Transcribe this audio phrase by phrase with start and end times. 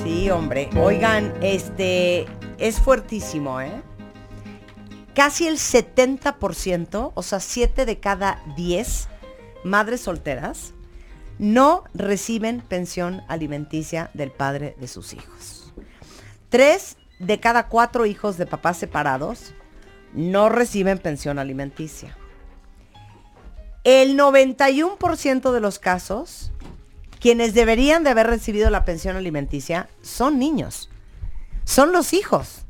[0.00, 0.70] Sí, hombre.
[0.80, 2.26] Oigan, este
[2.58, 3.82] es fuertísimo, ¿eh?
[5.14, 9.08] Casi el 70%, o sea, 7 de cada 10
[9.64, 10.72] madres solteras
[11.38, 15.72] no reciben pensión alimenticia del padre de sus hijos.
[16.48, 19.54] 3 de cada 4 hijos de papás separados
[20.14, 22.16] no reciben pensión alimenticia.
[23.84, 26.52] El 91% de los casos,
[27.22, 30.90] quienes deberían de haber recibido la pensión alimenticia son niños.
[31.62, 32.66] Son los hijos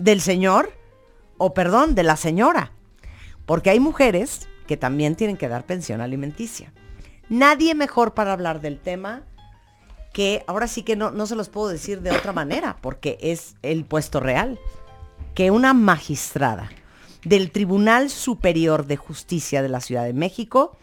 [0.00, 0.72] del señor,
[1.38, 2.72] o perdón, de la señora.
[3.46, 6.72] Porque hay mujeres que también tienen que dar pensión alimenticia.
[7.28, 9.22] Nadie mejor para hablar del tema
[10.12, 13.54] que ahora sí que no, no se los puedo decir de otra manera, porque es
[13.62, 14.58] el puesto real,
[15.36, 16.70] que una magistrada
[17.24, 20.76] del Tribunal Superior de Justicia de la Ciudad de México,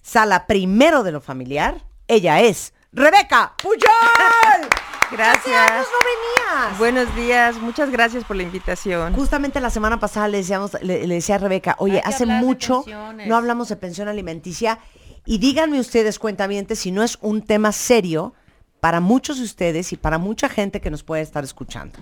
[0.00, 3.80] sala primero de lo familiar, ella es Rebeca Puyol.
[5.10, 5.86] Gracias.
[5.86, 6.78] no venías.
[6.78, 9.14] Buenos días, muchas gracias por la invitación.
[9.14, 12.84] Justamente la semana pasada le, decíamos, le, le decía a Rebeca, oye, hace mucho
[13.26, 14.80] no hablamos de pensión alimenticia
[15.24, 18.34] y díganme ustedes, cuentamientos, si no es un tema serio
[18.80, 21.98] para muchos de ustedes y para mucha gente que nos puede estar escuchando.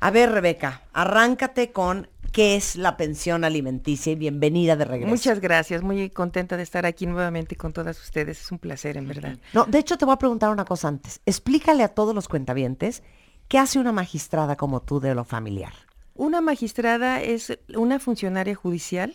[0.00, 5.08] A ver, Rebeca, arráncate con qué es la pensión alimenticia y bienvenida de regreso.
[5.08, 8.40] Muchas gracias, muy contenta de estar aquí nuevamente con todas ustedes.
[8.40, 9.38] Es un placer, en verdad.
[9.52, 11.20] No, de hecho te voy a preguntar una cosa antes.
[11.26, 13.02] Explícale a todos los cuentavientes
[13.48, 15.74] qué hace una magistrada como tú de lo familiar.
[16.14, 19.14] Una magistrada es una funcionaria judicial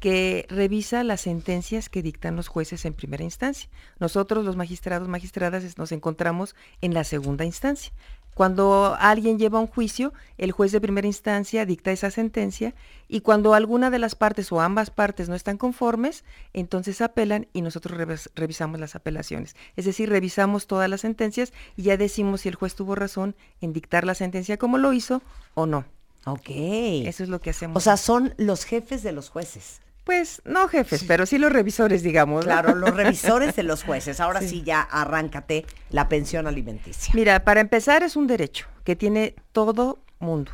[0.00, 3.70] que revisa las sentencias que dictan los jueces en primera instancia.
[4.00, 7.92] Nosotros, los magistrados, magistradas, nos encontramos en la segunda instancia.
[8.34, 12.74] Cuando alguien lleva un juicio, el juez de primera instancia dicta esa sentencia
[13.08, 17.60] y cuando alguna de las partes o ambas partes no están conformes, entonces apelan y
[17.60, 19.54] nosotros revis- revisamos las apelaciones.
[19.76, 23.74] Es decir, revisamos todas las sentencias y ya decimos si el juez tuvo razón en
[23.74, 25.20] dictar la sentencia como lo hizo
[25.54, 25.84] o no.
[26.24, 26.48] Ok.
[26.48, 27.76] Eso es lo que hacemos.
[27.76, 29.80] O sea, son los jefes de los jueces.
[30.04, 32.44] Pues no jefes, pero sí los revisores, digamos.
[32.44, 32.50] ¿no?
[32.50, 34.18] Claro, los revisores de los jueces.
[34.20, 34.62] Ahora sí.
[34.62, 37.12] ya arráncate la pensión alimenticia.
[37.14, 40.52] Mira, para empezar es un derecho que tiene todo mundo,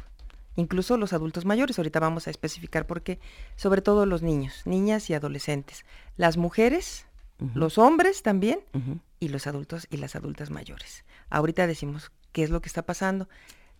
[0.56, 1.78] incluso los adultos mayores.
[1.78, 3.20] Ahorita vamos a especificar por qué,
[3.56, 5.84] sobre todo los niños, niñas y adolescentes,
[6.16, 7.06] las mujeres,
[7.54, 8.60] los hombres también
[9.20, 11.04] y los adultos y las adultas mayores.
[11.30, 13.28] Ahorita decimos qué es lo que está pasando.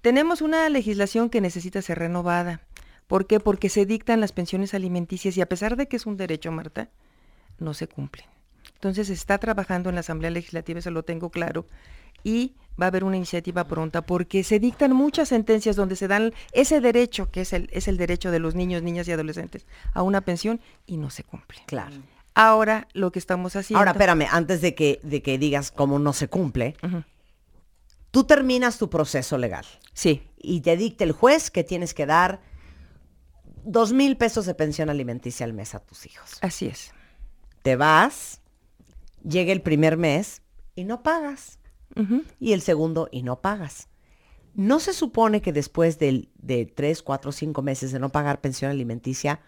[0.00, 2.60] Tenemos una legislación que necesita ser renovada.
[3.08, 3.40] ¿Por qué?
[3.40, 6.90] Porque se dictan las pensiones alimenticias y a pesar de que es un derecho, Marta,
[7.58, 8.26] no se cumplen.
[8.74, 11.66] Entonces se está trabajando en la Asamblea Legislativa, eso lo tengo claro,
[12.22, 16.32] y va a haber una iniciativa pronta porque se dictan muchas sentencias donde se dan
[16.52, 20.02] ese derecho, que es el, es el derecho de los niños, niñas y adolescentes, a
[20.02, 21.58] una pensión y no se cumple.
[21.66, 21.96] Claro.
[22.34, 23.80] Ahora lo que estamos haciendo...
[23.80, 26.76] Ahora, espérame, antes de que, de que digas cómo no se cumple,
[28.12, 29.64] tú terminas tu proceso legal
[29.98, 32.40] Sí, y te dicta el juez que tienes que dar
[33.64, 36.38] dos mil pesos de pensión alimenticia al mes a tus hijos.
[36.40, 36.92] así es.
[37.62, 38.40] Te vas,
[39.22, 40.42] llega el primer mes
[40.74, 41.58] y no pagas.
[42.38, 43.88] Y el segundo y no pagas.
[44.54, 49.40] ¿No se supone que después de tres, cuatro, cinco meses de no pagar pensión alimenticia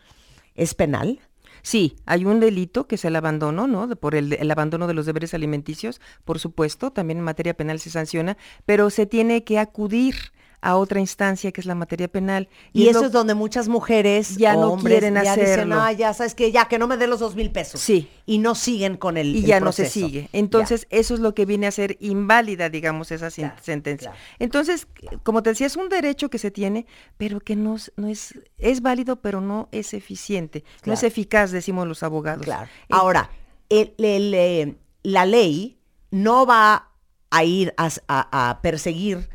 [0.56, 1.20] es penal?
[1.62, 3.86] Sí, hay un delito que es el abandono, ¿no?
[3.86, 7.78] De- por el, el abandono de los deberes alimenticios, por supuesto, también en materia penal
[7.78, 10.16] se sanciona, pero se tiene que acudir
[10.62, 12.48] a otra instancia que es la materia penal.
[12.72, 15.80] Y, es eso es donde muchas mujeres Ya o no hombres quieren ya dicen, hacerlo.
[15.80, 17.80] "Ah, ya sabes que ya que no me dé los dos mil pesos.
[17.80, 18.08] Sí.
[18.26, 20.28] Y no siguen con el y el ya no se sigue.
[20.32, 24.10] Entonces, eso es lo que viene a ser inválida, digamos, esa Claro, sentencia.
[24.10, 24.24] claro.
[24.38, 24.86] Entonces,
[25.22, 28.34] como te decía, es un derecho que se tiene, pero que no, es- no es,
[28.58, 32.44] es válido, pero no es eficiente, no es eficaz, decimos los abogados.
[32.44, 32.68] Claro.
[32.88, 33.30] En- Ahora,
[33.70, 35.78] el- el, eh, la ley
[36.10, 36.88] no va
[37.30, 39.28] a ir a- a perseguir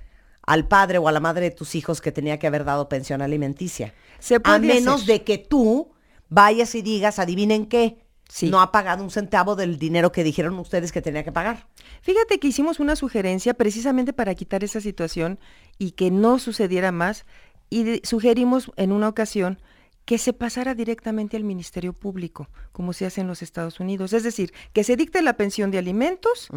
[0.45, 3.21] al padre o a la madre de tus hijos que tenía que haber dado pensión
[3.21, 3.93] alimenticia.
[4.19, 5.07] Se a menos hacer.
[5.19, 5.91] de que tú
[6.29, 7.97] vayas y digas, adivinen qué,
[8.27, 8.49] Sí.
[8.49, 11.67] no ha pagado un centavo del dinero que dijeron ustedes que tenía que pagar.
[12.01, 15.37] Fíjate que hicimos una sugerencia precisamente para quitar esa situación
[15.77, 17.25] y que no sucediera más
[17.69, 19.59] y sugerimos en una ocasión
[20.05, 24.11] que se pasara directamente al Ministerio Público, como se hace en los Estados Unidos.
[24.11, 26.49] Es decir, que se dicte la pensión de alimentos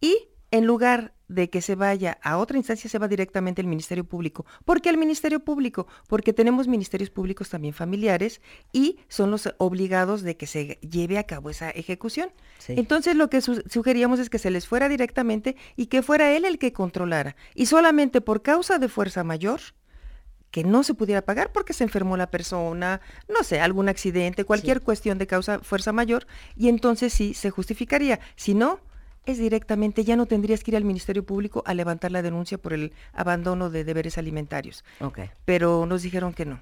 [0.00, 4.04] y en lugar de que se vaya a otra instancia, se va directamente al Ministerio
[4.04, 4.46] Público.
[4.64, 5.86] ¿Por qué al Ministerio Público?
[6.06, 8.40] Porque tenemos ministerios públicos también familiares
[8.72, 12.30] y son los obligados de que se lleve a cabo esa ejecución.
[12.58, 12.74] Sí.
[12.76, 16.44] Entonces lo que su- sugeríamos es que se les fuera directamente y que fuera él
[16.44, 17.34] el que controlara.
[17.54, 19.60] Y solamente por causa de fuerza mayor,
[20.52, 24.80] que no se pudiera pagar porque se enfermó la persona, no sé, algún accidente, cualquier
[24.80, 28.20] cuestión de causa fuerza mayor, y entonces sí se justificaría.
[28.36, 28.80] Si no,
[29.26, 32.72] es directamente, ya no tendrías que ir al Ministerio Público a levantar la denuncia por
[32.72, 34.84] el abandono de deberes alimentarios.
[35.00, 35.20] Ok.
[35.44, 36.60] Pero nos dijeron que no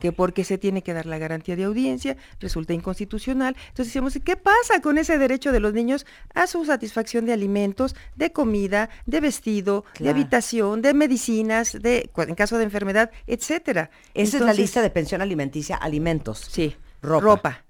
[0.00, 3.56] que porque se tiene que dar la garantía de audiencia, resulta inconstitucional.
[3.68, 7.96] Entonces decimos, ¿qué pasa con ese derecho de los niños a su satisfacción de alimentos,
[8.16, 13.90] de comida, de vestido, de habitación, de medicinas, de en caso de enfermedad, etcétera?
[14.14, 16.46] Esa es la lista de pensión alimenticia, alimentos.
[16.50, 17.24] Sí, ropa.
[17.24, 17.64] ropa.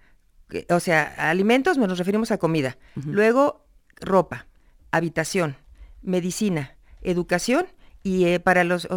[0.71, 2.79] O sea, alimentos nos referimos a comida.
[2.95, 3.68] Luego,
[4.01, 4.47] ropa,
[4.91, 5.57] habitación,
[6.03, 7.67] medicina, educación
[8.03, 8.89] y eh, para los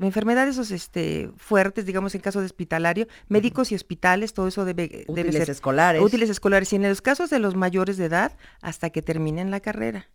[0.00, 5.34] enfermedades este, fuertes, digamos en caso de hospitalario, médicos y hospitales, todo eso debe, útiles
[5.34, 6.02] ser escolares.
[6.02, 6.72] útiles escolares.
[6.72, 10.08] Y en los casos de los mayores de edad, hasta que terminen la carrera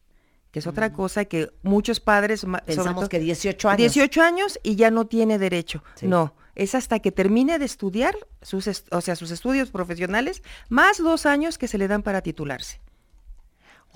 [0.56, 2.46] que es otra cosa que muchos padres...
[2.66, 3.78] Pensamos que 18 años.
[3.78, 5.84] 18 años y ya no tiene derecho.
[6.02, 11.26] No, es hasta que termine de estudiar, sus o sea, sus estudios profesionales, más dos
[11.26, 12.80] años que se le dan para titularse.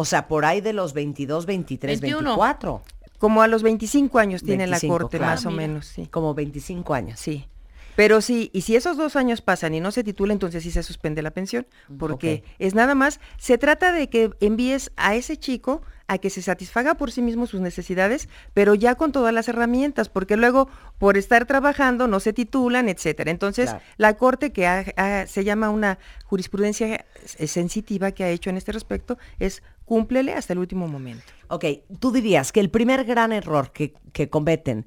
[0.01, 2.81] O sea, por ahí de los 22, 23, 24.
[3.17, 6.07] Como a los 25 años tiene la corte, más o menos, sí.
[6.07, 7.19] Como 25 años.
[7.19, 7.49] Sí.
[7.97, 10.83] Pero sí, y si esos dos años pasan y no se titula, entonces sí se
[10.83, 11.67] suspende la pensión,
[11.97, 16.41] porque es nada más, se trata de que envíes a ese chico a que se
[16.41, 21.17] satisfaga por sí mismo sus necesidades, pero ya con todas las herramientas, porque luego por
[21.17, 23.31] estar trabajando no se titulan, etcétera.
[23.31, 29.17] Entonces, la Corte que se llama una jurisprudencia sensitiva que ha hecho en este respecto
[29.39, 31.25] es cúmplele hasta el último momento.
[31.47, 31.65] Ok,
[31.99, 34.85] tú dirías que el primer gran error que, que cometen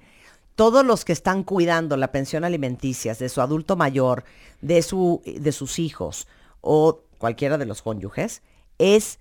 [0.55, 4.23] todos los que están cuidando la pensión alimenticia de su adulto mayor,
[4.61, 6.29] de, su, de sus hijos
[6.61, 8.43] o cualquiera de los cónyuges,
[8.79, 9.19] es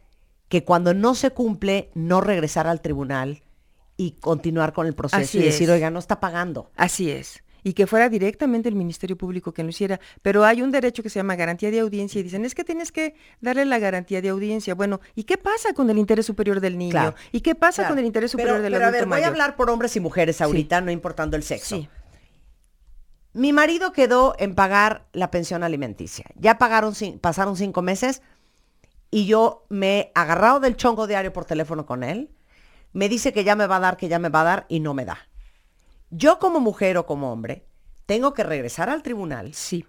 [0.50, 3.42] que cuando no se cumple, no regresar al tribunal
[3.98, 6.70] y continuar con el proceso y decir, oiga, no está pagando.
[6.76, 10.00] Así es y que fuera directamente el Ministerio Público que lo hiciera.
[10.22, 12.92] Pero hay un derecho que se llama garantía de audiencia y dicen, es que tienes
[12.92, 14.76] que darle la garantía de audiencia.
[14.76, 17.14] Bueno, ¿y qué pasa con el interés superior del niño?
[17.32, 19.70] ¿Y qué pasa con el interés superior del pero, a ver, voy a hablar por
[19.70, 21.76] hombres y mujeres ahorita, no importando el sexo.
[21.76, 21.90] Sí.
[23.34, 26.26] Mi marido quedó en pagar la pensión alimenticia.
[26.36, 28.22] Ya pagaron, pasaron cinco meses
[29.10, 32.32] y yo me he agarrado del chongo diario por teléfono con él.
[32.94, 34.82] Me dice que ya me va a dar, que ya me va a dar y
[34.82, 35.30] no me da.
[36.12, 37.66] Yo como mujer o como hombre
[38.06, 39.86] tengo que regresar al tribunal sí.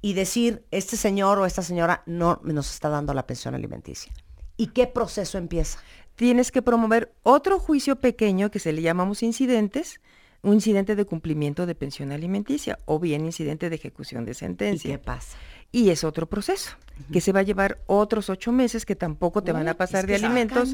[0.00, 4.12] y decir, este señor o esta señora no nos está dando la pensión alimenticia.
[4.56, 5.80] ¿Y qué proceso empieza?
[6.14, 10.00] Tienes que promover otro juicio pequeño que se le llamamos incidentes,
[10.42, 14.88] un incidente de cumplimiento de pensión alimenticia o bien incidente de ejecución de sentencia.
[14.88, 15.36] ¿Y qué pasa?
[15.74, 16.76] Y es otro proceso,
[17.12, 20.14] que se va a llevar otros ocho meses que tampoco te van a pasar de
[20.14, 20.72] alimentos.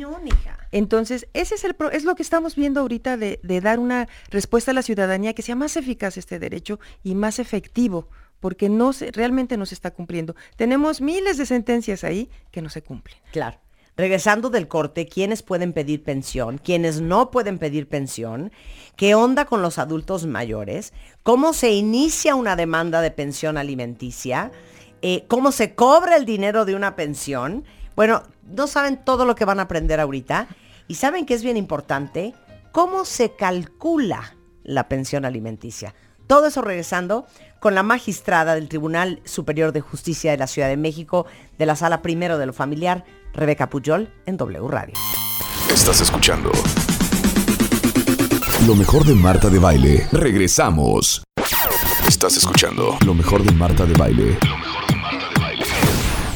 [0.73, 4.75] Entonces, ese es, el es lo que estamos viendo ahorita de, dar una respuesta a
[4.75, 8.11] la ciudadanía que sea más eficaz este derecho y más efectivo,
[8.41, 10.37] porque no se, realmente no se está cumpliendo.
[10.57, 13.17] Tenemos miles de sentencias ahí que no se cumplen.
[13.33, 13.57] Claro.
[13.97, 16.59] Regresando del corte, ¿quiénes pueden pedir pensión?
[16.59, 18.53] ¿Quiénes no pueden pedir pensión?
[18.97, 20.93] ¿Qué onda con los adultos mayores?
[21.23, 24.53] ¿Cómo se inicia una demanda de pensión alimenticia?
[25.03, 27.65] Eh, cómo se cobra el dinero de una pensión.
[27.97, 30.49] Bueno, no saben todo lo que van a aprender ahorita.
[30.89, 32.35] Y saben que es bien importante,
[32.73, 35.95] cómo se calcula la pensión alimenticia.
[36.27, 37.27] Todo eso regresando
[37.61, 41.27] con la magistrada del Tribunal Superior de Justicia de la Ciudad de México,
[41.59, 44.95] de la Sala Primero de lo Familiar, Rebeca Puyol, en W Radio.
[45.73, 46.51] Estás escuchando.
[48.67, 50.09] Lo mejor de Marta de Baile.
[50.13, 51.23] Regresamos.
[52.07, 52.97] Estás escuchando.
[53.05, 54.39] Lo mejor de Marta de Baile.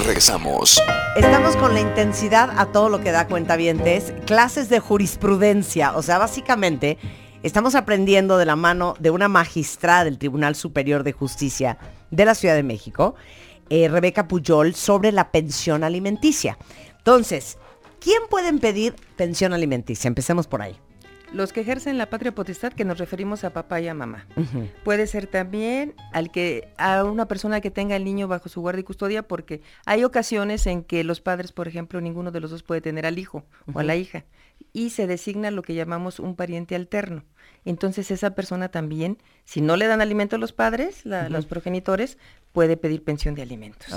[0.05, 0.79] Regresamos.
[1.17, 6.03] Estamos con la intensidad a todo lo que da cuenta vientes, clases de jurisprudencia, o
[6.03, 6.99] sea, básicamente
[7.43, 11.79] estamos aprendiendo de la mano de una magistrada del Tribunal Superior de Justicia
[12.11, 13.15] de la Ciudad de México,
[13.71, 16.59] eh, Rebeca Puyol, sobre la pensión alimenticia.
[16.99, 17.57] Entonces,
[17.99, 20.09] ¿quién puede pedir pensión alimenticia?
[20.09, 20.77] Empecemos por ahí.
[21.35, 24.25] Los que ejercen la patria potestad, que nos referimos a papá y a mamá.
[24.85, 28.83] Puede ser también al que, a una persona que tenga el niño bajo su guardia
[28.83, 32.62] y custodia, porque hay ocasiones en que los padres, por ejemplo, ninguno de los dos
[32.62, 34.25] puede tener al hijo o a la hija,
[34.73, 37.25] y se designa lo que llamamos un pariente alterno.
[37.65, 42.19] Entonces esa persona también, si no le dan alimento a los padres, los progenitores,
[42.53, 43.93] puede pedir pensión de alimentos.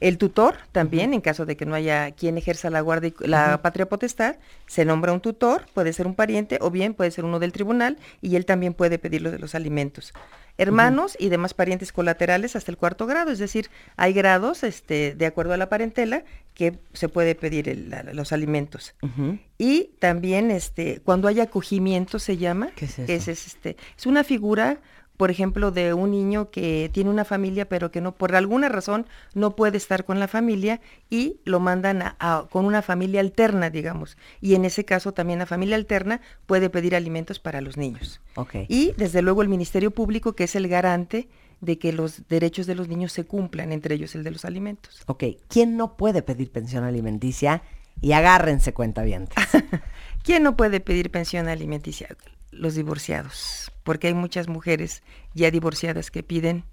[0.00, 3.62] El tutor también, en caso de que no haya quien ejerza la guardia y la
[3.62, 4.36] patria potestad,
[4.66, 7.96] se nombra un tutor, puede ser un pariente o bien puede ser uno del tribunal
[8.20, 10.12] y él también puede pedirlo de los alimentos.
[10.56, 15.26] Hermanos y demás parientes colaterales hasta el cuarto grado, es decir, hay grados este, de
[15.26, 16.24] acuerdo a la parentela
[16.54, 18.94] que se puede pedir los alimentos.
[19.58, 22.70] Y también este, cuando hay acogimiento se llama,
[23.06, 24.80] ¿Qué es, es, este, es una figura
[25.16, 29.06] por ejemplo, de un niño que tiene una familia, pero que no, por alguna razón,
[29.34, 34.16] no puede estar con la familia y lo mandan a, con una familia alterna, digamos.
[34.40, 38.20] Y en ese caso también la familia alterna puede pedir alimentos para los niños.
[38.34, 38.54] Ok.
[38.68, 41.28] Y desde luego el Ministerio Público, que es el garante
[41.60, 45.02] de que los derechos de los niños se cumplan, entre ellos el de los alimentos.
[45.06, 47.62] Ok, ¿quién no puede pedir pensión alimenticia?
[48.00, 49.28] Y agárrense cuenta bien.
[50.24, 52.08] ¿Quién no puede pedir pensión alimenticia?
[52.56, 55.02] Los divorciados, porque hay muchas mujeres
[55.34, 56.64] ya divorciadas que piden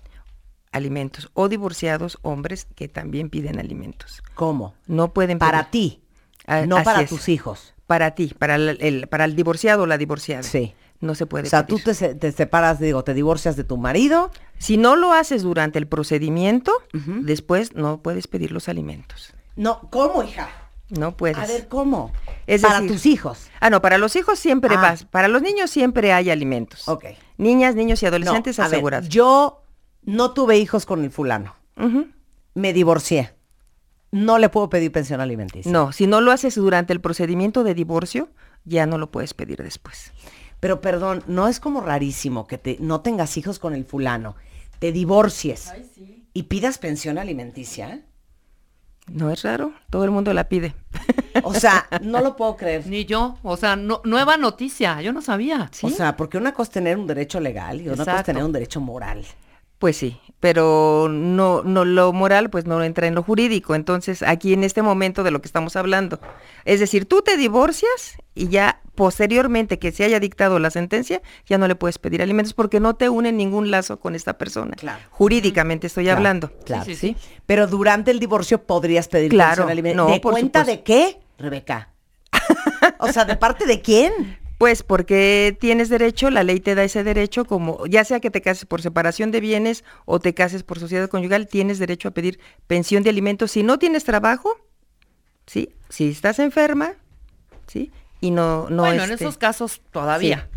[0.71, 4.23] alimentos o divorciados hombres que también piden alimentos.
[4.35, 4.73] ¿Cómo?
[4.87, 6.01] No pueden Para pedir- ti,
[6.47, 7.09] Ah, no así para es.
[7.09, 7.73] tus hijos.
[7.87, 10.43] Para ti, para el, el- para el divorciado o la divorciada.
[10.43, 10.73] Sí.
[11.01, 11.83] No se puede O sea, pedir.
[11.83, 14.29] tú te separas, digo, te divorcias de tu marido.
[14.59, 19.33] Si no lo haces durante el procedimiento, después no puedes pedir los alimentos.
[19.55, 20.49] No, ¿cómo, hija?
[20.89, 21.37] No puedes.
[21.37, 22.11] A ver, ¿cómo?
[22.55, 23.49] Es para decir- tus hijos.
[23.59, 24.81] Ah, no, para los hijos siempre Ah.
[24.81, 25.05] vas.
[25.05, 26.87] Para los niños siempre hay alimentos.
[26.87, 27.05] Ok.
[27.37, 29.09] Niñas, niños y No, adolescentes asegurados.
[29.09, 29.63] yo
[30.03, 31.55] no tuve hijos con el fulano.
[32.53, 33.33] Me divorcié.
[34.11, 35.71] No le puedo pedir pensión alimenticia.
[35.71, 38.29] No, si no lo haces durante el procedimiento de divorcio,
[38.65, 40.11] ya no lo puedes pedir después.
[40.59, 44.35] Pero perdón, ¿no es como rarísimo que te, no tengas hijos con el fulano,
[44.79, 45.71] te divorcies
[46.33, 48.01] y pidas pensión alimenticia?
[49.13, 49.73] ¿No es raro?
[49.89, 50.73] Todo el mundo la pide.
[51.43, 52.85] O sea, no lo puedo creer.
[52.87, 55.69] Ni yo, o sea, no- nueva noticia, yo no sabía.
[55.81, 58.43] O sea, porque una cosa es tener un derecho legal y otra cosa es tener
[58.43, 59.25] un derecho moral.
[59.81, 63.73] Pues sí, pero no, no lo moral pues no entra en lo jurídico.
[63.73, 66.19] Entonces, aquí en este momento de lo que estamos hablando.
[66.65, 71.57] Es decir, tú te divorcias y ya posteriormente que se haya dictado la sentencia, ya
[71.57, 74.75] no le puedes pedir alimentos porque no te une ningún lazo con esta persona.
[74.75, 75.01] Claro.
[75.09, 76.51] Jurídicamente estoy Claro, hablando.
[76.63, 76.85] Claro.
[76.85, 77.15] Sí, sí,
[77.47, 79.95] Pero durante el divorcio podrías pedir Claro, alimenticia.
[80.05, 80.77] no, ¿De por cuenta supuesto.
[80.79, 81.89] de qué, Rebeca?
[82.99, 84.37] o sea, ¿de parte de quién?
[84.61, 88.43] Pues porque tienes derecho, la ley te da ese derecho, como ya sea que te
[88.43, 92.39] cases por separación de bienes o te cases por sociedad conyugal, tienes derecho a pedir
[92.67, 93.49] pensión de alimentos.
[93.49, 94.55] Si no tienes trabajo,
[95.47, 95.73] ¿sí?
[95.89, 96.93] Si estás enferma,
[97.65, 97.91] ¿sí?
[98.19, 100.47] Y no, no bueno, en este, esos casos todavía.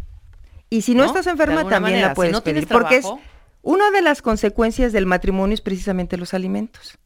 [0.68, 1.06] Y si no, ¿no?
[1.08, 2.78] estás enferma, también manera, la si puedes no tienes pedir.
[2.78, 3.22] Porque es trabajo-
[3.62, 6.98] una de las consecuencias del matrimonio es precisamente los alimentos.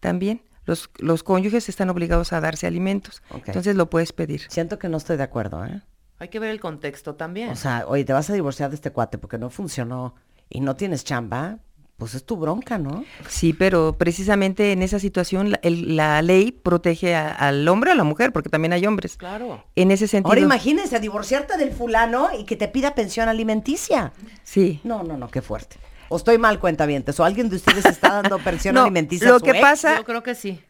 [0.00, 0.40] También.
[0.64, 3.22] Los, los cónyuges están obligados a darse alimentos.
[3.44, 4.46] Entonces lo puedes pedir.
[4.48, 5.82] Siento que no estoy de acuerdo, ¿eh?
[6.20, 7.50] Hay que ver el contexto también.
[7.50, 10.14] O sea, oye, te vas a divorciar de este cuate porque no funcionó
[10.48, 11.58] y no tienes chamba,
[11.96, 13.04] pues es tu bronca, ¿no?
[13.28, 17.92] Sí, pero precisamente en esa situación la, el- la ley protege a- al hombre o
[17.94, 19.16] a la mujer, porque también hay hombres.
[19.16, 19.64] claro.
[19.76, 20.30] En ese sentido.
[20.30, 24.12] Ahora imagínense divorciarte del fulano y que te pida pensión alimenticia.
[24.44, 24.80] Sí.
[24.84, 25.76] No, no, no, qué fuerte.
[26.08, 29.38] O estoy mal, cuentavientes, o alguien de ustedes está dando pensión No, alimenticia lo a
[29.38, 29.60] su que ex.
[29.60, 30.60] pasa- Yo creo que sí.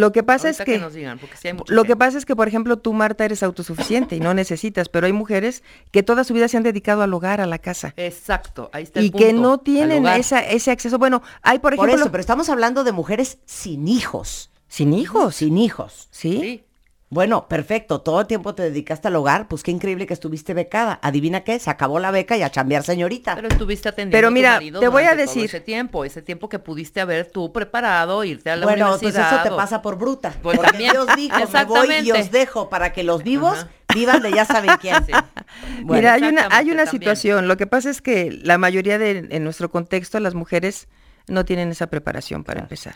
[0.00, 2.16] Lo que pasa Ahorita es que, nos digan, porque sí hay mucha lo que pasa
[2.16, 6.02] es que, por ejemplo, tú, Marta, eres autosuficiente y no necesitas, pero hay mujeres que
[6.02, 7.92] toda su vida se han dedicado al hogar, a la casa.
[7.96, 10.98] Exacto, ahí está el Y que no tienen esa, ese acceso.
[10.98, 14.50] Bueno, hay, por Por ejemplo, eso, pero estamos hablando de mujeres sin hijos.
[14.68, 15.36] sin hijos.
[15.36, 16.08] Sin hijos.
[16.10, 16.38] ¿Sí?
[16.40, 16.64] Sí.
[17.12, 18.00] Bueno, perfecto.
[18.02, 19.48] Todo el tiempo te dedicaste al hogar.
[19.48, 21.00] Pues qué increíble que estuviste becada.
[21.02, 23.34] Adivina qué, se acabó la beca y a chambear, señorita.
[23.34, 26.22] Pero estuviste atendiendo Pero a tu mira, marido te voy a decir- ese tiempo, ese
[26.22, 29.40] tiempo que pudiste haber tú preparado, irte a la bueno, pues universidad.
[29.40, 30.32] eso te pasa por bruta.
[30.40, 33.68] Pues porque también, Dios dijo, me voy y os dejo para que los vivos Ajá.
[33.92, 34.94] vivan de ya saben quién.
[35.04, 35.12] Sí.
[35.82, 36.88] Bueno, Mira, hay una, hay una también.
[36.90, 37.48] situación.
[37.48, 40.86] Lo que pasa es que la mayoría de, en nuestro contexto, las mujeres
[41.26, 42.94] no tienen esa preparación para empezar.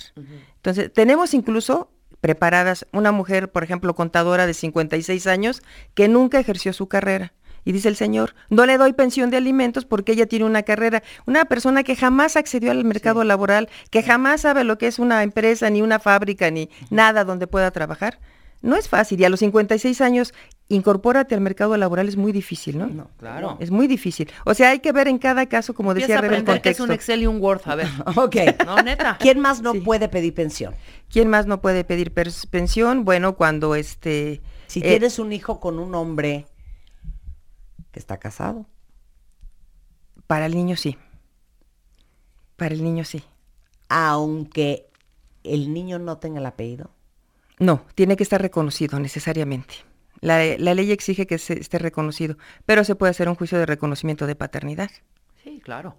[0.56, 1.90] Entonces, tenemos incluso
[2.24, 5.62] preparadas una mujer, por ejemplo, contadora de 56 años,
[5.92, 7.34] que nunca ejerció su carrera.
[7.66, 11.02] Y dice el señor, no le doy pensión de alimentos porque ella tiene una carrera.
[11.26, 15.22] Una persona que jamás accedió al mercado laboral, que jamás sabe lo que es una
[15.22, 18.18] empresa, ni una fábrica, ni nada donde pueda trabajar.
[18.62, 19.20] No es fácil.
[19.20, 20.32] Y a los 56 años,
[20.68, 22.86] incorpórate al mercado laboral es muy difícil, ¿no?
[22.86, 23.56] No, Claro.
[23.60, 24.30] Es muy difícil.
[24.44, 26.70] O sea, hay que ver en cada caso, como Empieza decía Rebe, el aprender que
[26.70, 26.84] es contexto.
[26.84, 27.86] un Excel y un Word, a ver.
[28.16, 28.36] Ok.
[28.64, 29.18] No, neta.
[29.20, 29.80] ¿Quién más no Sí.
[29.80, 30.74] puede pedir pensión?
[31.10, 32.12] ¿Quién más no puede pedir
[32.50, 33.04] pensión?
[33.04, 34.42] Bueno, cuando este...
[34.66, 36.46] Si eh, tienes un hijo con un hombre
[37.92, 38.66] que está casado.
[40.26, 40.96] Para el niño sí.
[42.56, 43.22] Para el niño sí.
[43.90, 44.88] Aunque
[45.44, 46.90] el niño no tenga el apellido.
[47.58, 49.74] No, tiene que estar reconocido necesariamente.
[50.24, 53.66] La, la ley exige que se- esté reconocido, pero se puede hacer un juicio de
[53.66, 54.90] reconocimiento de paternidad.
[55.42, 55.96] Sí, claro.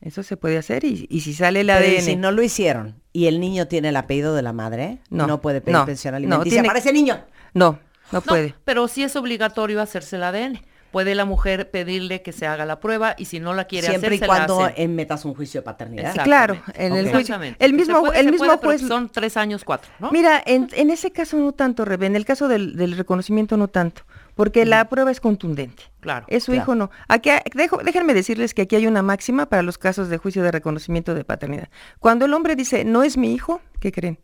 [0.00, 2.02] Eso se puede hacer y, y si sale el Pero ¿y ADN...
[2.02, 5.40] si no lo hicieron y el niño tiene el apellido de la madre, no, No,
[5.40, 7.24] puede pedir no, pensión no, alimenticia tiene- para ese niño.
[7.54, 7.78] No, no
[8.18, 8.54] No, puede.
[8.64, 10.60] pero sí es obligatorio hacerse el ADN.
[10.94, 14.06] Puede la mujer pedirle que se haga la prueba y si no la quiere Siempre
[14.06, 16.14] hacer, y se cuando la metas un juicio de paternidad.
[16.22, 17.18] Claro, en el juicio.
[17.18, 17.64] Exactamente.
[17.64, 18.88] El mismo, puede, el mismo puede, juez...
[18.88, 20.12] Son tres años, cuatro, ¿no?
[20.12, 23.66] Mira, en, en ese caso no tanto, Rebe, en el caso del, del reconocimiento no
[23.66, 24.02] tanto,
[24.36, 25.82] porque la prueba es contundente.
[25.98, 26.26] Claro.
[26.28, 26.62] Es su Claro.
[26.62, 26.90] hijo no.
[27.08, 30.52] Aquí, dejo, déjenme decirles que aquí hay una máxima para los casos de juicio de
[30.52, 31.70] reconocimiento de paternidad.
[31.98, 34.20] Cuando el hombre dice, no es mi hijo, ¿qué creen?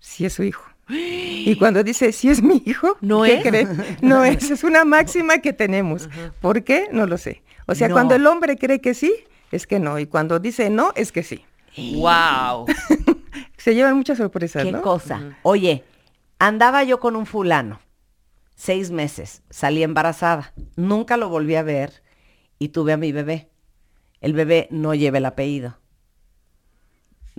[0.00, 0.68] Sí es su hijo.
[0.92, 3.42] Y cuando dice, sí es mi hijo, ¿No ¿qué es?
[3.42, 3.68] creen?
[4.02, 6.08] No es, es una máxima que tenemos.
[6.40, 6.88] ¿Por qué?
[6.92, 7.42] No lo sé.
[7.66, 7.94] O sea, No.
[7.94, 9.12] cuando el hombre cree que sí,
[9.52, 9.98] es que no.
[9.98, 11.44] Y cuando dice no, es que sí.
[11.76, 12.66] Wow.
[13.56, 14.82] Se llevan muchas sorpresas, Qué ¿no?
[14.82, 15.38] cosa.
[15.42, 15.84] Oye,
[16.38, 17.78] andaba yo con un fulano,
[18.56, 22.02] seis meses, salí embarazada, nunca lo volví a ver
[22.58, 23.48] y tuve a mi bebé.
[24.20, 25.78] El bebé no lleva el apellido.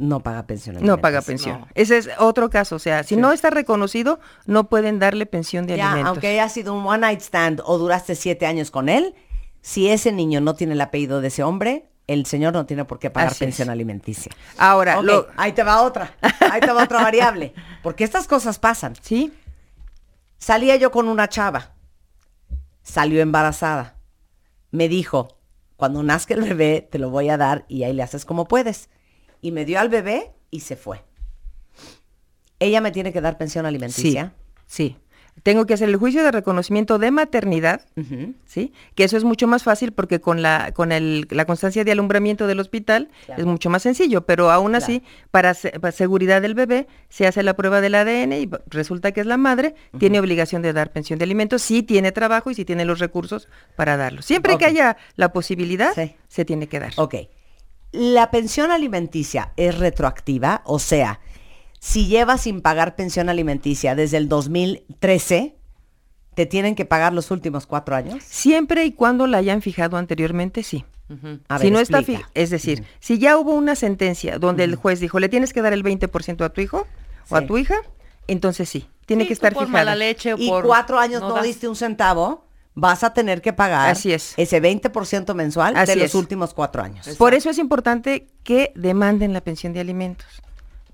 [0.01, 0.75] No paga pensión.
[0.81, 1.53] No paga alimenticia.
[1.53, 1.59] pensión.
[1.61, 1.67] No.
[1.75, 2.75] Ese es otro caso.
[2.75, 6.09] O sea, si no está reconocido, no pueden darle pensión de Ya, alimentos.
[6.09, 9.13] aunque haya sido un one night stand o duraste siete años con él,
[9.61, 12.97] si ese niño no tiene el apellido de ese hombre, el señor no tiene por
[12.99, 13.47] qué pagar Así es.
[13.49, 14.31] pensión alimenticia.
[14.57, 16.15] Ahora, lo- ahí te va otra.
[16.51, 17.53] Ahí te va otra variable.
[17.83, 18.95] Porque estas cosas pasan.
[19.01, 19.31] sí,
[20.37, 21.73] Salía yo con una chava.
[22.81, 23.95] Salió embarazada.
[24.71, 25.37] Me dijo,
[25.77, 28.89] cuando nazca el bebé, te lo voy a dar y ahí le haces como puedes.
[29.41, 31.01] Y me dio al bebé y se fue.
[32.59, 34.33] Ella me tiene que dar pensión sí, alimenticia.
[34.67, 34.97] sí.
[35.43, 37.81] Tengo que hacer el juicio de reconocimiento de maternidad.
[38.45, 38.73] ¿sí?
[38.95, 42.45] Que eso es mucho más fácil porque con la con el- la constancia de alumbramiento
[42.47, 43.41] del hospital Claro.
[43.41, 47.41] es mucho más sencillo, pero aún así, para, se- para seguridad del bebé, se hace
[47.43, 51.17] la prueba del ADN y resulta que es la madre, tiene obligación de dar pensión
[51.17, 54.21] de alimentos, si tiene trabajo y si tiene los recursos para darlo.
[54.21, 56.13] Siempre que haya la posibilidad, Sí.
[56.27, 56.91] se tiene que dar.
[56.97, 57.15] Ok.
[57.91, 61.19] La pensión alimenticia es retroactiva, o sea,
[61.79, 65.55] si llevas sin pagar pensión alimenticia desde el 2013,
[66.35, 68.23] ¿te tienen que pagar los últimos cuatro años?
[68.23, 70.85] Siempre y cuando la hayan fijado anteriormente, sí.
[71.49, 72.19] A si ver, no está explica.
[72.19, 75.61] fi- es decir, si ya hubo una sentencia donde el juez dijo, le tienes que
[75.61, 76.87] dar el 20% a tu hijo
[77.29, 77.75] o a tu hija,
[78.27, 79.83] entonces sí, tiene Sí, que estar por fijada.
[79.83, 83.53] mala leche o Y por cuatro años no, diste un centavo, vas a tener que
[83.53, 84.33] pagar Así es.
[84.37, 86.15] ese 20% mensual Así de los es.
[86.15, 87.07] últimos cuatro años.
[87.17, 90.27] Por eso es importante que demanden la pensión de alimentos.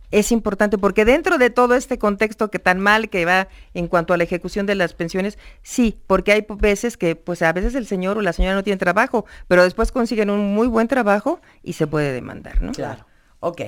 [0.09, 4.13] Es importante porque dentro de todo este contexto que tan mal que va en cuanto
[4.13, 7.85] a la ejecución de las pensiones, sí, porque hay veces que pues a veces el
[7.85, 11.73] señor o la señora no tiene trabajo, pero después consiguen un muy buen trabajo y
[11.73, 12.71] se puede demandar, ¿no?
[12.71, 13.05] Claro.
[13.41, 13.61] Ok.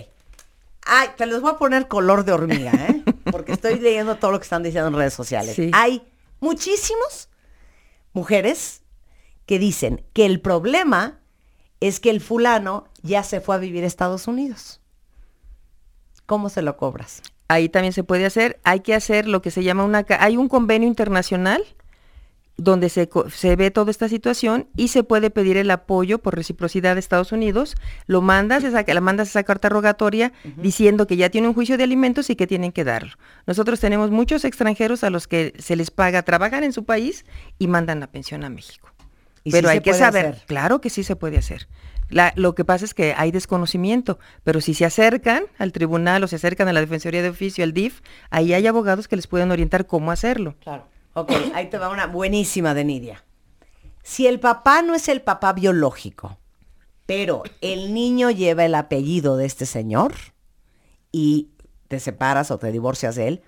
[0.86, 3.03] Ay, te les voy a poner color de hormiga, ¿eh?
[3.31, 5.55] Porque estoy leyendo todo lo que están diciendo en redes sociales.
[5.55, 5.69] Sí.
[5.73, 6.01] Hay
[6.39, 7.27] muchísimos
[8.19, 8.82] mujeres
[9.45, 11.21] que dicen que el problema
[11.79, 14.82] es que el fulano ya se fue a vivir a Estados Unidos.
[16.25, 17.21] ¿Cómo se lo cobras?
[17.47, 20.49] Ahí también se puede hacer, hay que hacer lo que se llama una, hay un
[20.49, 21.63] convenio internacional
[22.61, 26.95] donde se, se ve toda esta situación y se puede pedir el apoyo por reciprocidad
[26.95, 27.75] de Estados Unidos,
[28.07, 31.83] lo mandas, esa, la mandas esa carta rogatoria diciendo que ya tiene un juicio de
[31.83, 33.13] alimentos y que tienen que darlo.
[33.47, 37.25] Nosotros tenemos muchos extranjeros a los que se les paga, trabajan en su país
[37.57, 38.89] y mandan la pensión a México.
[39.43, 40.43] ¿Y Pero sí hay que saber, hacer?
[40.45, 41.67] claro que sí se puede hacer.
[42.09, 46.27] La- lo que pasa es que hay desconocimiento, pero si se acercan al tribunal o
[46.27, 49.51] se acercan a la Defensoría de Oficio, al DIF, ahí hay abogados que les pueden
[49.51, 50.55] orientar cómo hacerlo.
[50.61, 50.87] Claro.
[51.21, 53.23] Ok, ahí te va una buenísima de Nidia.
[54.03, 56.38] Si el papá no es el papá biológico,
[57.05, 60.13] pero el niño lleva el apellido de este señor
[61.12, 61.49] y
[61.88, 63.41] te separas o te divorcias de él,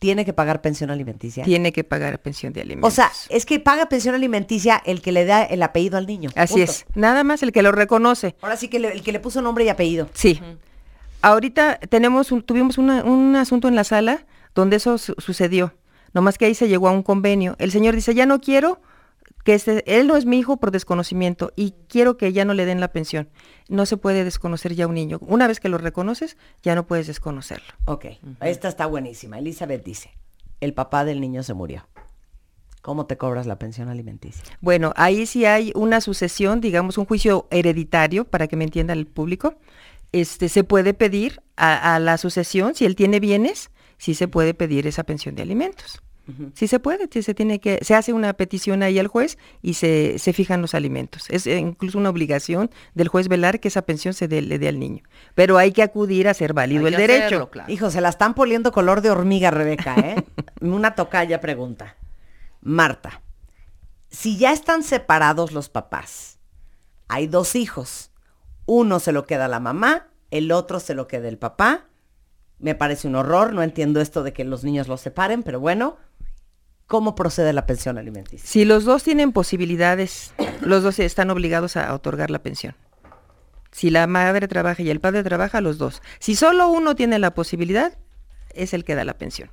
[0.00, 1.44] tiene que pagar pensión alimenticia.
[1.44, 2.92] Tiene que pagar pensión de alimentos.
[2.92, 6.30] O sea, es que paga pensión alimenticia el que le da el apellido al niño.
[6.36, 6.70] Así punto.
[6.72, 6.84] es.
[6.94, 8.34] Nada más el que lo reconoce.
[8.42, 10.08] Ahora sí que le- el que le puso nombre y apellido.
[10.12, 10.40] Sí.
[11.22, 15.72] Ahorita tenemos un- tuvimos una- un asunto en la sala donde eso su- sucedió.
[16.14, 17.56] Nomás que ahí se llegó a un convenio.
[17.58, 18.80] El señor dice, ya no quiero
[19.44, 22.64] que este, él no es mi hijo por desconocimiento y quiero que ya no le
[22.64, 23.28] den la pensión.
[23.68, 25.18] No se puede desconocer ya un niño.
[25.20, 27.66] Una vez que lo reconoces, ya no puedes desconocerlo.
[27.84, 28.06] Ok,
[28.40, 29.38] esta está buenísima.
[29.38, 30.12] Elizabeth dice,
[30.60, 31.86] el papá del niño se murió.
[32.80, 34.42] ¿Cómo te cobras la pensión alimenticia?
[34.60, 39.06] Bueno, ahí sí hay una sucesión, digamos, un juicio hereditario, para que me entienda el
[39.06, 39.54] público.
[40.12, 44.54] Este, se puede pedir a, a la sucesión, si él tiene bienes, sí se puede
[44.54, 46.02] pedir esa pensión de alimentos.
[46.54, 50.18] Sí se puede, se tiene que, se hace una petición ahí al juez y se,
[50.18, 51.26] se fijan los alimentos.
[51.28, 54.68] Es eh, incluso una obligación del juez velar que esa pensión se dé, le dé
[54.68, 55.02] al niño.
[55.34, 57.26] Pero hay que acudir a hacer válido Hay el derecho.
[57.26, 57.70] hacerlo, claro.
[57.70, 60.24] Hijo, se la están poniendo color de hormiga, Rebeca, ¿eh?
[60.62, 61.96] Una tocaya pregunta.
[62.62, 63.20] Marta,
[64.08, 66.38] si ya están separados los papás,
[67.08, 68.12] hay dos hijos,
[68.64, 71.88] uno se lo queda la mamá, el otro se lo queda el papá,
[72.58, 75.96] me parece un horror, no entiendo esto de que los niños los separen, pero bueno,
[76.86, 78.48] ¿cómo procede la pensión alimenticia?
[78.48, 82.74] Si los dos tienen posibilidades, los dos están obligados a otorgar la pensión.
[83.70, 86.00] Si la madre trabaja y el padre trabaja, los dos.
[86.20, 87.98] Si solo uno tiene la posibilidad,
[88.50, 89.50] es el que da la pensión.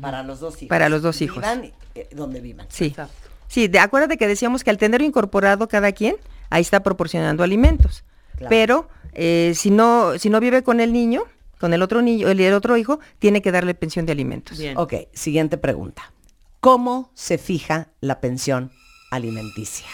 [0.00, 0.68] para los dos hijos.
[0.68, 1.38] Para los dos hijos.
[1.38, 2.66] Vivan eh, donde vivan.
[2.70, 2.86] Sí.
[2.86, 3.28] Exacto.
[3.48, 6.16] Sí, de acuérdate que decíamos que al tener incorporado cada quien,
[6.50, 8.04] ahí está proporcionando alimentos.
[8.36, 8.50] Claro.
[8.50, 11.24] Pero eh, si no, si no vive con el niño,
[11.58, 14.58] con el otro niño, el, el otro hijo, tiene que darle pensión de alimentos.
[14.58, 14.76] Bien.
[14.76, 16.12] Ok, siguiente pregunta.
[16.60, 18.70] ¿Cómo se fija la pensión
[19.10, 19.86] alimenticia?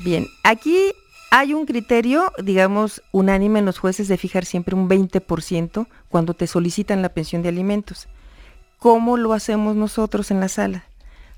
[0.00, 0.92] Bien, aquí
[1.30, 6.46] hay un criterio, digamos, unánime en los jueces de fijar siempre un 20% cuando te
[6.46, 8.08] solicitan la pensión de alimentos.
[8.78, 10.84] ¿Cómo lo hacemos nosotros en la sala?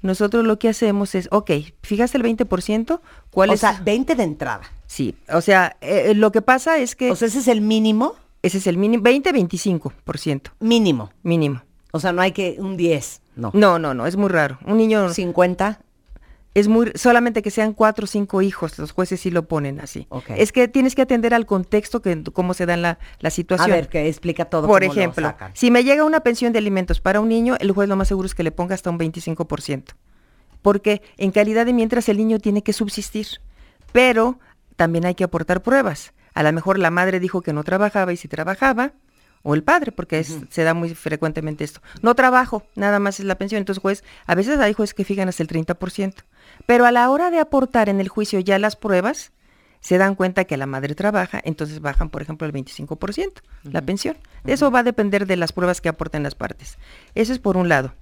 [0.02, 1.50] Nosotros lo que hacemos es, ok,
[1.82, 3.60] fijaste el 20%, ¿cuál O es?
[3.60, 4.62] sea, 20 de entrada.
[4.86, 8.14] Sí, o sea, eh, lo que pasa es que O sea, ese es el mínimo,
[8.42, 11.10] ese es el mínimo, 20-25% mínimo.
[11.22, 11.62] mínimo.
[11.92, 13.50] O sea, no hay que un 10, no.
[13.54, 14.58] No, no, no, es muy raro.
[14.66, 15.80] Un niño 50.
[16.54, 20.06] es muy, solamente que sean cuatro o cinco hijos, los jueces sí lo ponen así.
[20.10, 20.30] Ok.
[20.36, 23.70] Es que tienes que atender al contexto, que cómo se da la, la A situación.
[23.70, 24.66] ver, que explica todo.
[24.66, 25.52] Por cómo lo ejemplo, sacan.
[25.54, 28.26] si me llega una pensión de alimentos para un niño, el juez lo más seguro
[28.26, 29.84] es que le ponga hasta un 25%.
[30.60, 33.26] Porque en calidad de mientras el niño tiene que subsistir.
[33.92, 34.38] Pero
[34.76, 36.12] también hay que aportar pruebas.
[36.38, 38.92] A lo mejor la madre dijo que no trabajaba y si trabajaba,
[39.42, 41.80] o el padre, porque es- se da muy frecuentemente esto.
[42.00, 43.58] No trabajo, nada más es la pensión.
[43.58, 46.22] Entonces, juez, a veces hay jueces que fijan hasta el 30%.
[46.66, 49.32] Pero a la hora de aportar en el juicio ya las pruebas,
[49.80, 54.16] se dan cuenta que la madre trabaja, entonces bajan, por ejemplo, el 25%, la pensión.
[54.44, 56.78] Eso va a depender de las pruebas que aporten las partes.
[57.16, 57.94] Eso es por un lado.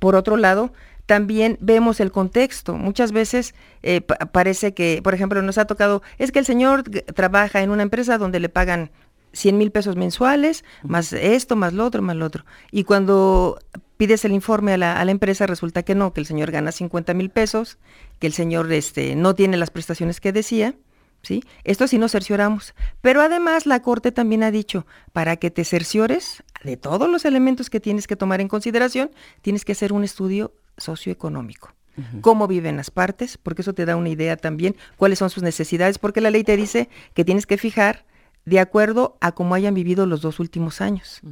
[0.00, 0.72] Por otro lado,
[1.06, 2.74] también vemos el contexto.
[2.74, 6.82] Muchas veces eh, pa- parece que, por ejemplo, nos ha tocado, es que el señor
[7.14, 8.90] trabaja en una empresa donde le pagan
[9.32, 12.44] 100 mil pesos mensuales, más esto, más lo otro, más lo otro.
[12.70, 13.58] Y cuando
[13.96, 16.72] pides el informe a la, a la empresa, resulta que no, que el señor gana
[16.72, 17.78] 50 mil pesos,
[18.18, 20.74] que el señor este, no tiene las prestaciones que decía.
[21.22, 21.42] ¿Sí?
[21.64, 22.74] Esto sí nos cercioramos.
[23.00, 27.68] Pero además la Corte también ha dicho, para que te cerciores de todos los elementos
[27.68, 29.10] que tienes que tomar en consideración,
[29.42, 31.72] tienes que hacer un estudio socioeconómico.
[32.20, 35.98] Cómo viven las partes, porque eso te da una idea también cuáles son sus necesidades,
[35.98, 38.04] porque la ley te dice que tienes que fijar
[38.44, 41.22] de acuerdo a cómo hayan vivido los dos últimos años.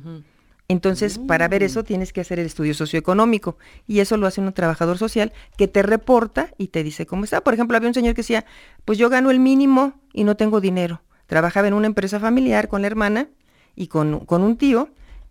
[0.67, 4.51] Entonces, para ver eso tienes que hacer el estudio socioeconómico y eso lo hace un
[4.55, 7.43] trabajador social que te reporta y te dice cómo está.
[7.43, 8.47] Por ejemplo, había un señor que decía,
[8.87, 11.03] pues yo gano el mínimo y no tengo dinero.
[11.27, 13.29] Trabajaba en una empresa familiar con la hermana
[13.77, 14.89] y con, con un tío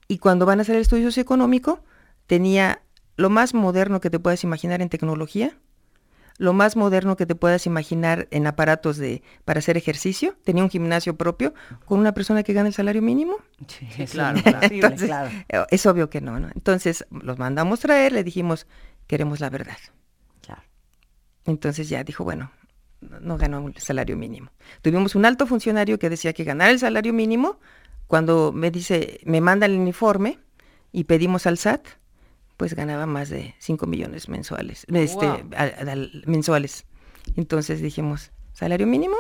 [0.08, 1.80] y cuando van a hacer el estudio socioeconómico
[2.28, 2.82] tenía
[3.16, 5.58] lo más moderno que te puedas imaginar en tecnología,
[6.38, 10.70] lo más moderno que te puedas imaginar en aparatos de para hacer ejercicio, tenía un
[10.70, 11.54] gimnasio propio
[11.86, 13.38] con una persona que gana el salario mínimo.
[13.68, 14.60] Sí, claro, claro.
[14.60, 14.74] claro.
[14.74, 15.30] Entonces, claro.
[15.50, 16.50] eh, Es obvio que no, ¿no?
[16.56, 18.66] Entonces los mandamos traer, le dijimos,
[19.06, 19.78] queremos la verdad.
[20.42, 20.64] Claro.
[21.46, 22.52] Entonces ya dijo, bueno,
[23.02, 24.50] no, no ganó el salario mínimo.
[24.82, 27.60] Tuvimos un alto funcionario que decía que ganar el salario mínimo,
[28.08, 30.40] cuando me dice, me manda el uniforme
[30.92, 31.88] y pedimos al SAT,
[32.64, 35.28] pues ganaba más de 5 millones mensuales, este,
[36.26, 36.86] mensuales.
[37.36, 39.18] Entonces dijimos, salario mínimo,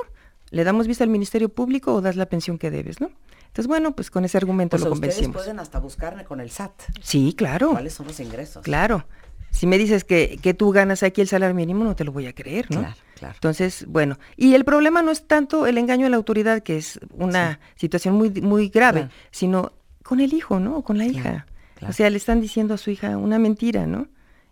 [0.49, 3.12] le damos vista al Ministerio Público o das la pensión que debes, ¿no?
[3.47, 5.43] Entonces, bueno, pues con ese argumento O sea, lo ustedes convencimos.
[5.43, 6.71] pueden hasta buscarme con el SAT.
[7.01, 7.71] Sí, claro.
[7.71, 8.63] ¿Cuáles son los ingresos?
[8.63, 9.06] Claro.
[9.51, 12.27] Si me dices que, que tú ganas aquí el salario mínimo, no te lo voy
[12.27, 12.79] a creer, ¿no?
[12.79, 13.34] Claro, claro.
[13.36, 16.97] Entonces, bueno, y el problema no es tanto el engaño a la autoridad, que es
[17.12, 19.13] una situación muy, muy grave, Claro.
[19.32, 20.77] sino con el hijo, ¿no?
[20.77, 21.45] O con la Claro, hija.
[21.84, 21.91] Claro.
[21.91, 24.08] O sea, le están diciendo a su hija una mentira, ¿no?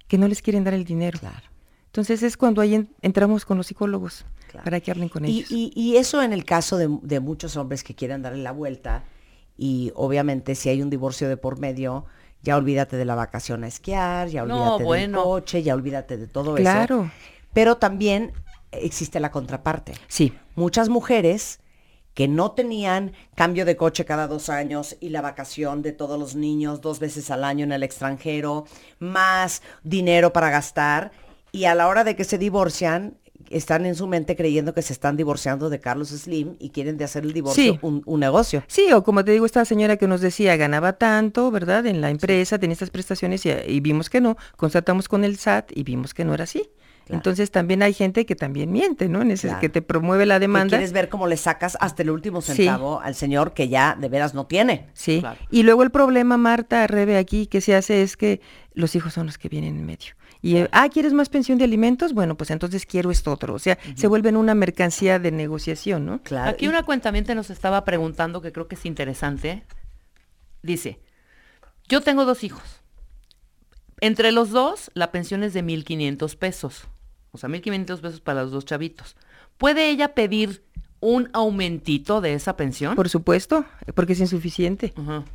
[0.08, 1.20] Que no les quieren dar el dinero.
[1.20, 1.48] Claro.
[1.88, 4.64] Entonces es cuando ahí en- entramos con los psicólogos Claro.
[4.64, 5.52] para que hablen con Y, ellos.
[5.52, 9.04] y- y eso en el caso de, de muchos hombres que quieren darle la vuelta
[9.58, 12.06] y obviamente si hay un divorcio de por medio,
[12.44, 16.28] ya olvídate de la vacación a esquiar, ya No, olvídate del coche, ya olvídate de
[16.28, 17.04] todo Claro.
[17.04, 17.12] eso.
[17.54, 18.32] Pero también
[18.72, 19.94] existe la contraparte.
[20.08, 21.60] Sí, Muchas mujeres
[22.14, 26.36] que no tenían cambio de coche cada dos años y la vacación de todos los
[26.36, 28.66] niños dos veces al año en el extranjero,
[29.00, 31.12] más dinero para gastar,
[31.52, 33.18] y a la hora de que se divorcian,
[33.50, 37.04] están en su mente creyendo que se están divorciando de Carlos Slim y quieren de
[37.04, 37.80] hacer el divorcio Sí.
[37.82, 38.64] un, un negocio.
[38.68, 41.86] Sí, o como te digo, esta señora que nos decía, ganaba tanto, ¿verdad?
[41.86, 45.72] En la empresa, tenía estas prestaciones y, y vimos que no, constatamos con el SAT
[45.76, 46.70] y vimos que no era así.
[47.06, 47.18] Claro.
[47.18, 49.22] Entonces también hay gente que también miente, ¿no?
[49.22, 49.60] En ese- Claro.
[49.62, 50.78] Que te promueve la demanda.
[50.78, 52.54] quieres ver cómo le sacas hasta el último Sí.
[52.54, 54.88] centavo al señor que ya de veras no tiene.
[54.94, 55.20] Sí.
[55.20, 55.40] Claro.
[55.50, 58.40] Y luego el problema, Marta, Rebe, aquí que se hace es que
[58.74, 60.14] los hijos son los que vienen en medio.
[60.44, 62.14] Y, ah, ¿quieres más pensión de alimentos?
[62.14, 63.54] Bueno, pues entonces quiero esto otro.
[63.54, 66.22] O sea, se vuelven una mercancía de negociación, ¿no?
[66.24, 66.50] Claro.
[66.50, 69.64] Aquí una cuentamiento nos estaba preguntando que creo que es interesante.
[70.64, 71.00] Dice,
[71.88, 72.81] yo tengo dos hijos.
[74.02, 76.88] Entre los dos, la pensión es de 1.500 pesos.
[77.32, 79.16] O sea, 1.500 pesos para los dos chavitos.
[79.58, 80.64] ¿Puede ella pedir
[81.00, 82.96] un aumentito de esa pensión?
[82.96, 84.94] Por supuesto, porque es insuficiente.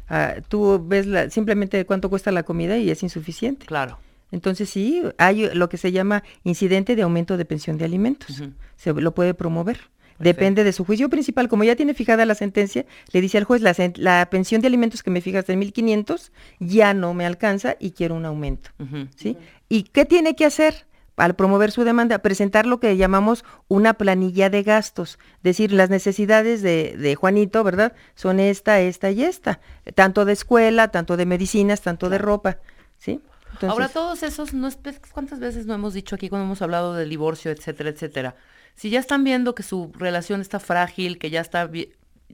[0.08, 3.66] Ah, tú ves la- simplemente cuánto cuesta la comida y es insuficiente.
[3.66, 3.98] claro.
[4.32, 8.42] Entonces sí, hay lo que se llama incidente de aumento de pensión de alimentos.
[8.74, 9.78] Se lo puede promover.
[10.18, 11.48] Depende de su juicio principal.
[11.48, 15.10] Como ya tiene fijada la sentencia, le dice al juez, la, pensión de alimentos que
[15.10, 18.70] me fijas en 1.500 ya no me alcanza y quiero un aumento.
[19.16, 19.36] ¿sí?
[19.68, 20.86] ¿Y qué tiene que hacer?
[21.16, 25.18] Al promover su demanda, presentar lo que llamamos una planilla de gastos.
[25.42, 27.94] Decir, las necesidades de, de Juanito, ¿verdad?
[28.14, 29.60] Son esta, esta y esta.
[29.94, 32.58] Tanto de escuela, tanto de medicinas, tanto de ropa.
[32.98, 33.22] ¿Sí?
[33.46, 34.78] Entonces, Ahora, todos esos, no es-
[35.10, 38.36] ¿cuántas veces no hemos dicho aquí cuando hemos hablado del divorcio, etcétera, etcétera?
[38.76, 41.68] Si ya están viendo que su relación está frágil, que ya está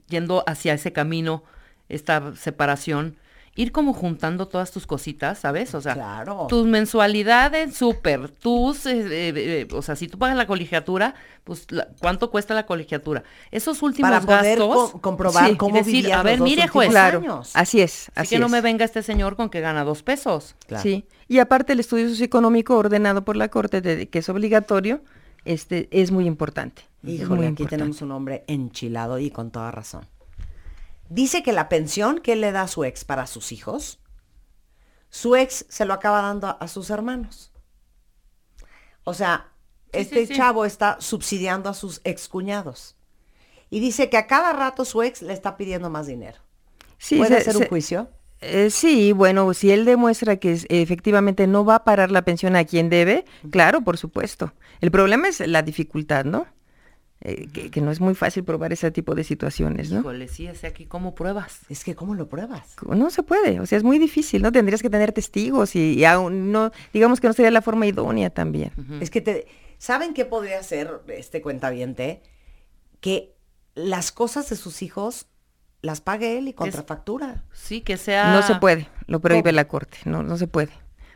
[0.07, 1.43] yendo hacia ese camino,
[1.89, 3.17] esta separación,
[3.55, 5.75] ir como juntando todas tus cositas, ¿sabes?
[5.75, 6.47] O sea, Claro.
[6.49, 11.67] tus mensualidades, súper, tus, eh, eh, eh, o sea, si tú pagas la colegiatura, pues,
[11.71, 13.23] la- ¿cuánto cuesta la colegiatura?
[13.51, 16.89] Esos últimos Para poder gastos, co- comprobar sí, cómo decir, a ver, los mire, juez.
[16.89, 17.51] claro, años.
[17.53, 18.09] así es.
[18.09, 20.55] así Así que no me venga este señor con que gana dos pesos.
[20.67, 20.81] Claro.
[20.81, 25.01] Sí, y aparte el estudio socioeconómico ordenado por la Corte, de, que es obligatorio,
[25.45, 26.83] este, es muy importante.
[27.01, 27.77] muy Híjole, aquí importante.
[27.77, 30.07] tenemos un hombre enchilado y con toda razón.
[31.09, 33.99] Dice que la pensión que él le da a su ex para sus hijos,
[35.09, 37.51] su ex se lo acaba dando a, a sus hermanos.
[39.03, 39.49] O sea,
[39.93, 40.35] Sí, este sí, sí.
[40.35, 42.95] chavo está subsidiando a sus excuñados.
[43.69, 46.39] Y dice que a cada rato su ex le está pidiendo más dinero.
[46.97, 48.09] Sí, ¿Puede se- ser un se- juicio?
[48.43, 52.65] Eh, sí, bueno, si él demuestra que efectivamente no va a parar la pensión a
[52.65, 54.53] quien debe, claro, por supuesto.
[54.81, 56.45] El problema es la dificultad, ¿no?
[57.21, 60.01] Eh, que, que no es muy fácil probar ese tipo de situaciones, ¿no?
[60.01, 61.61] Híjole, sí, ese aquí, ¿cómo pruebas?
[61.69, 62.75] Es que ¿cómo lo pruebas?
[62.85, 64.51] No se puede, o sea, es muy difícil, ¿no?
[64.51, 68.29] Tendrías que tener testigos y, y aún no, digamos que no sería la forma idónea
[68.29, 68.73] también.
[68.99, 69.47] Es que te...
[69.77, 72.21] ¿Saben qué podría hacer este cuentaviente?
[72.99, 73.33] Que
[73.73, 75.27] las cosas de sus hijos
[75.83, 77.43] las pague él y contrafactura.
[77.53, 78.31] Sí, que sea...
[78.33, 79.55] No se puede, lo prohíbe ¿Cómo?
[79.57, 80.71] la corte, no, no se puede.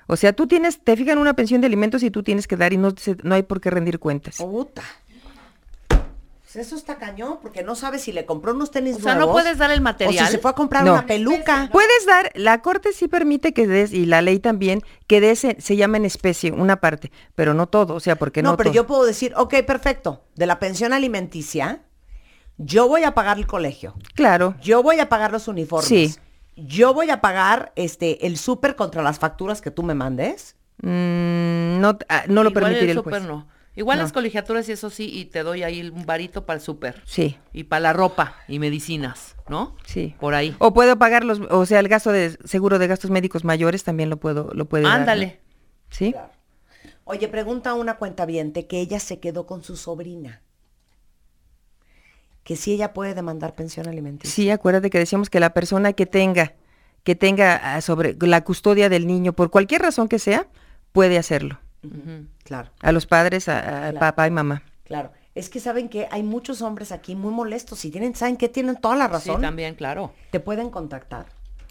[0.05, 2.71] O sea, tú tienes, te fijan una pensión de alimentos y tú tienes que dar
[2.73, 4.37] y no, se- no hay por qué rendir cuentas.
[4.37, 4.83] Puta.
[5.89, 9.19] Pues eso está cañón, porque no sabes si le compró unos tenis O sea, no
[9.25, 10.25] nuevos, puedes dar el O material.
[10.27, 10.93] si se fue a comprar No.
[10.93, 11.67] una peluca.
[11.73, 15.61] Puedes dar, la corte sí permite que des, y la ley también, que des, en-
[15.61, 18.69] se llama en especie, una parte, pero no todo, o sea, porque no, No, pero
[18.69, 18.75] todo.
[18.75, 21.81] yo puedo decir, ok, perfecto, de la pensión alimenticia,
[22.57, 26.15] yo voy a pagar el colegio, Claro, yo voy a pagar los uniformes, Sí.
[26.55, 30.55] yo voy a pagar este el súper contra las facturas que tú me mandes.
[30.81, 33.47] mm, no, ah, no lo Igual permitiría el el súper no.
[33.75, 34.03] Igual No.
[34.05, 37.03] las colegiaturas y eso sí, y te doy ahí un varito para el súper.
[37.05, 39.75] Sí, Y para la ropa y medicinas, ¿no?
[39.85, 40.15] sí.
[40.19, 40.55] Por ahí.
[40.57, 44.09] O puedo pagar los, o sea, el gasto de seguro de gastos médicos mayores también
[44.09, 44.99] lo puedo, lo puede dar, ¿no?
[45.01, 45.41] Ándale.
[45.91, 46.15] Sí.
[47.03, 50.41] Oye, pregunta a una cuenta que ella se quedó con su sobrina.
[52.47, 54.33] Que si ella puede demandar pensión alimenticia.
[54.33, 56.53] Sí, acuérdate que decíamos que la persona que tenga,
[57.03, 60.47] que tenga ah, sobre la custodia del niño, por cualquier razón que sea,
[60.93, 61.59] puede hacerlo.
[62.45, 63.99] Claro, A los padres, a, a Claro.
[63.99, 64.63] papá y mamá.
[64.85, 65.11] claro.
[65.35, 68.75] Es que saben que hay muchos hombres aquí muy molestos y tienen, saben que tienen
[68.77, 69.41] toda la Sí, razón.
[69.41, 70.11] también, claro.
[70.31, 71.27] Te pueden contactar.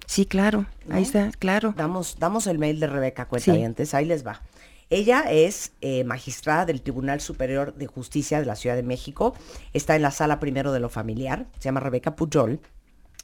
[0.07, 1.75] Sí, claro, ahí está, claro.
[1.77, 4.41] Damos, damos el mail de Rebeca Cuentavientes, ahí les va.
[4.89, 9.35] Ella es eh, magistrada del Tribunal Superior de Justicia de la Ciudad de México.
[9.73, 11.49] Está en la sala primero de lo familiar.
[11.59, 12.61] Se llama Rebeca Puyol.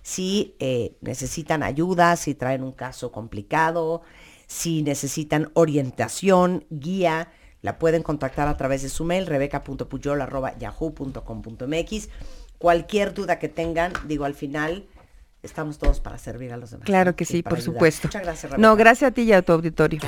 [0.02, 4.02] Si eh, necesitan ayuda, si traen un caso complicado,
[4.46, 12.08] si necesitan orientación, guía, la pueden contactar a través de su mail, rebeca.puyol.yahoo.com.mx.
[12.58, 14.86] Cualquier duda que tengan, digo, al final
[15.42, 16.86] estamos todos para servir a los demás.
[16.86, 17.64] Claro que sí, por ayudar.
[17.74, 18.08] supuesto.
[18.08, 18.68] Muchas gracias, Rebeca.
[18.68, 20.00] No, gracias a ti y a tu auditorio.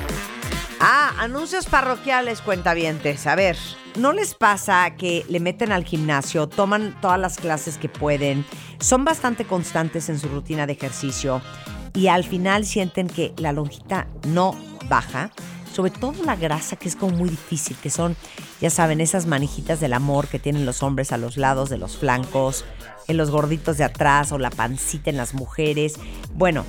[0.79, 3.27] Ah, anuncios parroquiales, cuentavientes.
[3.27, 3.57] A ver,
[3.97, 8.45] ¿no les pasa que le meten al gimnasio, toman todas las clases que pueden,
[8.79, 11.41] son bastante constantes en su rutina de ejercicio
[11.93, 14.55] y al final sienten que la lonjita no
[14.89, 15.31] baja?
[15.73, 18.15] Sobre todo la grasa, que es como muy difícil, que son,
[18.61, 21.97] ya saben, esas manijitas del amor que tienen los hombres a los lados de los
[21.97, 22.63] flancos,
[23.07, 25.95] en los gorditos de atrás o la pancita en las mujeres.
[26.33, 26.65] Bueno,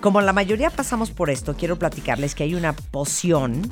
[0.00, 3.68] como la mayoría pasamos por esto, quiero platicarles que hay una poción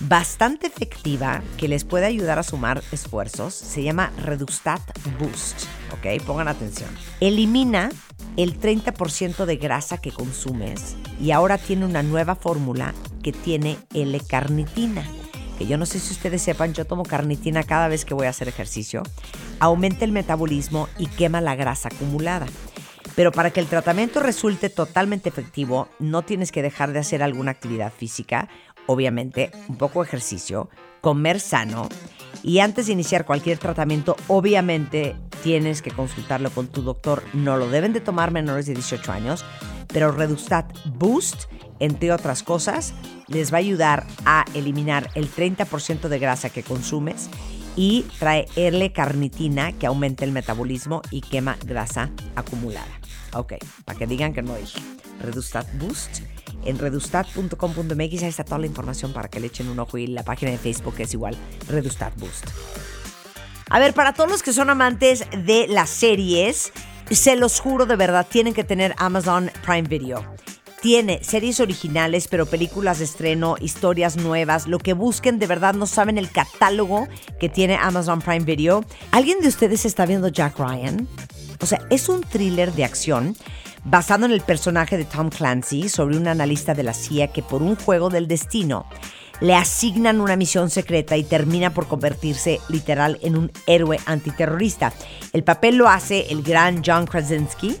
[0.00, 3.52] bastante efectiva que les puede ayudar a sumar esfuerzos.
[3.54, 4.80] Se llama Redustat
[5.18, 5.64] Boost.
[5.92, 6.22] ¿Ok?
[6.24, 6.88] Pongan atención.
[7.20, 7.90] Elimina
[8.36, 15.04] el 30% de grasa que consumes y ahora tiene una nueva fórmula que tiene L-carnitina.
[15.58, 18.30] Que yo no sé si ustedes sepan, yo tomo carnitina cada vez que voy a
[18.30, 19.02] hacer ejercicio.
[19.60, 22.46] Aumenta el metabolismo y quema la grasa acumulada.
[23.14, 27.50] Pero para que el tratamiento resulte totalmente efectivo, no tienes que dejar de hacer alguna
[27.50, 28.48] actividad física
[28.88, 30.70] obviamente, un poco de ejercicio,
[31.02, 31.88] comer sano
[32.42, 37.22] y antes de iniciar cualquier tratamiento, obviamente tienes que consultarlo con tu doctor.
[37.34, 39.44] No lo deben de tomar menores de 18 años,
[39.88, 41.44] pero Redustat Boost,
[41.80, 42.94] entre otras cosas,
[43.26, 47.28] les va a ayudar a eliminar el 30% de grasa que consumes
[47.78, 52.90] y trae L-carnitina que aumenta el metabolismo y quema grasa acumulada.
[53.34, 53.52] Ok,
[53.84, 54.80] para que digan que no dije.
[55.22, 56.22] Redustat Boost.
[56.64, 60.24] En redustat.com.mx ahí está toda la información para que le echen un ojo y la
[60.24, 61.36] página de Facebook es igual,
[61.68, 62.46] Redustat Boost.
[63.70, 66.72] A ver, para todos los que son amantes de las series,
[67.08, 70.24] se los juro de verdad, tienen que tener Amazon Prime Video.
[70.80, 75.86] Tiene series originales, pero películas de estreno, historias nuevas, lo que busquen, de verdad no
[75.86, 77.08] saben el catálogo
[77.40, 78.84] que tiene Amazon Prime Video.
[79.10, 81.08] ¿Alguien de ustedes está viendo Jack Ryan?
[81.60, 83.36] O sea, es un thriller de acción
[83.84, 87.62] basado en el personaje de Tom Clancy sobre un analista de la CIA que por
[87.62, 88.86] un juego del destino
[89.40, 94.92] le asignan una misión secreta y termina por convertirse literal en un héroe antiterrorista.
[95.32, 97.76] El papel lo hace el gran John Krasinski.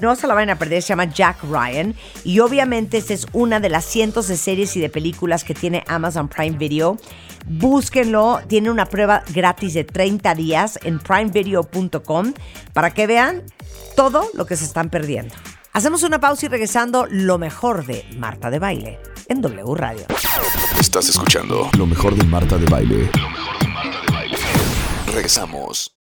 [0.00, 1.94] No se la van a perder, se llama Jack Ryan.
[2.24, 5.84] Y obviamente esta es una de las cientos de series y de películas que tiene
[5.88, 6.98] Amazon Prime Video.
[7.46, 12.34] Búsquenlo, tiene una prueba gratis de 30 días en primevideo.com
[12.72, 13.42] para que vean
[13.94, 15.34] todo lo que se están perdiendo.
[15.72, 20.06] Hacemos una pausa y regresando lo mejor de Marta de Baile en W Radio.
[20.80, 23.10] Estás escuchando lo mejor de Marta de Baile.
[23.18, 24.36] Lo mejor de Marta de Baile.
[25.06, 25.92] Regresamos.